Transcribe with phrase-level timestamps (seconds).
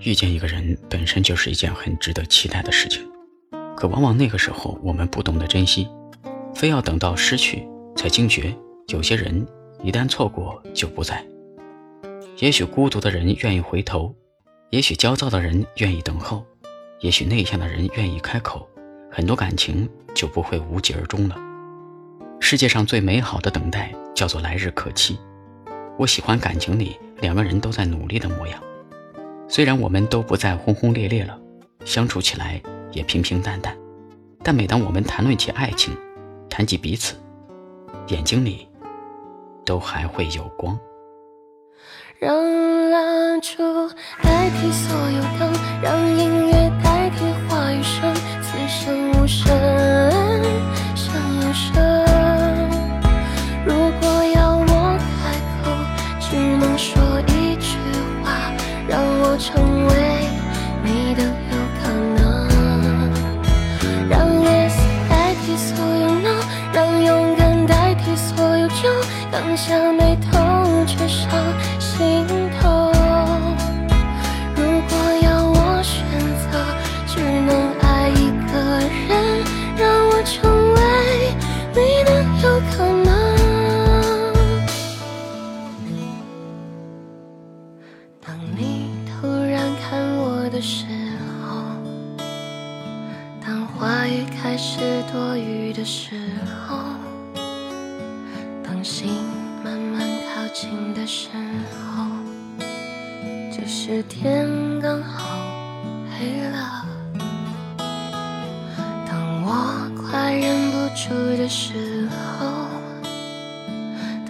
[0.00, 3.02] 遇见一个人本身就是一件很值得期待的事情，
[3.76, 5.88] 可往往那个时候我们不懂得珍惜，
[6.54, 8.54] 非要等到失去才惊觉，
[8.88, 9.46] 有些人
[9.82, 11.24] 一旦错过就不在。
[12.38, 14.14] 也许孤独的人愿意回头，
[14.70, 16.46] 也许焦躁的人愿意等候，
[17.00, 18.68] 也许内向的人愿意开口，
[19.10, 21.36] 很多感情就不会无疾而终了。
[22.38, 25.18] 世界上最美好的等待叫做来日可期。
[25.98, 28.62] 我喜欢感情里两个人都在努力的模样。
[29.50, 31.40] 虽然我们都不再轰轰烈烈了，
[31.84, 32.60] 相处起来
[32.92, 33.74] 也平平淡淡，
[34.44, 35.96] 但每当我们谈论起爱情，
[36.50, 37.16] 谈及彼此，
[38.08, 38.68] 眼睛里
[39.64, 40.78] 都还会有光。
[42.18, 43.88] 让蜡烛
[44.22, 45.47] 代替所有灯，
[95.38, 96.10] 雨的时
[96.66, 96.76] 候，
[98.62, 99.08] 当心
[99.64, 101.28] 慢慢靠近的时
[101.86, 102.04] 候，
[103.50, 104.48] 这时天
[104.80, 105.38] 刚好
[106.18, 106.84] 黑了。
[109.06, 112.66] 当我快忍不住的时候，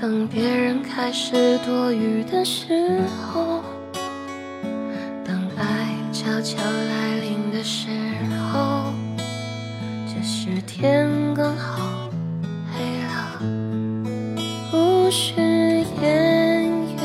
[0.00, 3.00] 当别人开始多余的时
[3.32, 3.62] 候。
[5.24, 7.88] 当爱悄悄来临的时
[8.52, 8.92] 候，
[10.30, 12.10] 是天刚好
[12.70, 13.40] 黑了，
[14.74, 15.32] 无需
[16.02, 16.98] 言语，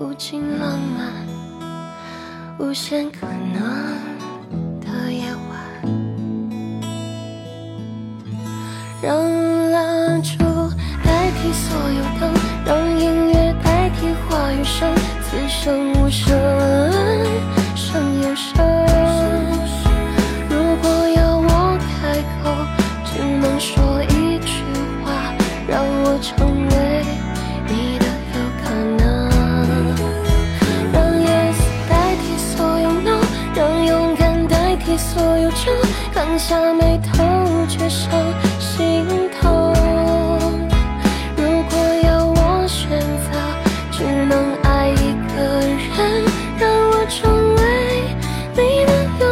[0.00, 1.12] 无尽浪漫，
[2.58, 3.62] 无限可能
[4.80, 5.56] 的夜晚，
[9.00, 10.36] 让蜡烛
[11.04, 12.34] 代替所有灯，
[12.66, 14.92] 让音乐代替话语声，
[15.22, 16.65] 此生无声。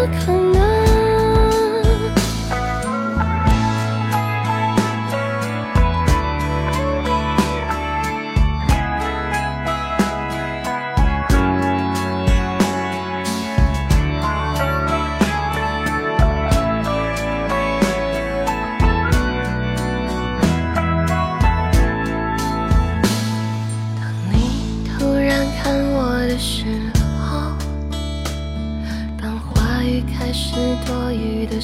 [0.07, 0.44] 看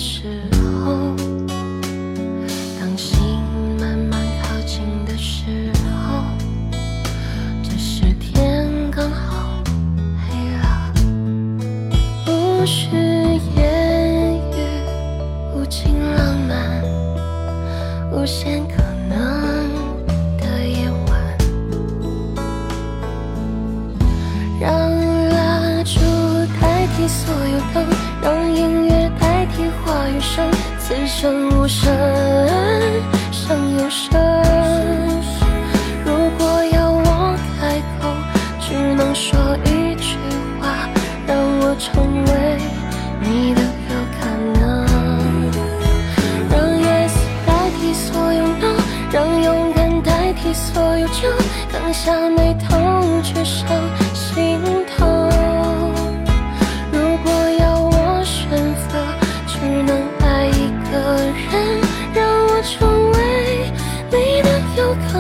[0.03, 0.23] 时
[0.83, 1.15] 候，
[2.81, 3.21] 当心
[3.79, 6.25] 慢慢靠近的时候，
[7.63, 9.63] 这时天刚好
[10.27, 10.95] 黑了，
[12.27, 12.89] 无需
[13.55, 14.59] 言语，
[15.55, 16.83] 无尽浪漫，
[18.11, 19.50] 无限可能。
[30.21, 31.91] 话语声，此生无声
[33.33, 34.30] 胜有声。
[64.91, 65.20] Kh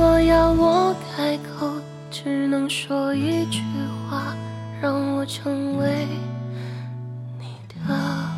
[0.00, 1.70] 果要我开口，
[2.10, 3.60] 只能说一句
[4.08, 4.34] 话，
[4.80, 6.06] 让我成为
[7.38, 8.29] 你的。